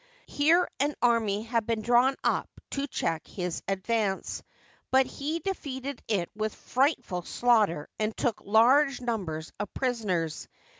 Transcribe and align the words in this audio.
Here 0.25 0.67
an 0.79 0.95
army 1.03 1.43
had 1.43 1.67
been 1.67 1.83
drawn 1.83 2.15
up 2.23 2.49
to 2.71 2.87
check 2.87 3.27
his 3.27 3.61
advance, 3.67 4.41
but 4.89 5.05
he 5.05 5.37
defeated 5.37 6.01
it 6.07 6.31
with 6.35 6.55
frightful 6.55 7.21
slaughter 7.21 7.87
and 7.99 8.17
took 8.17 8.41
large 8.43 8.99
numbers 8.99 9.51
of 9.59 9.71
prisoners. 9.75 10.47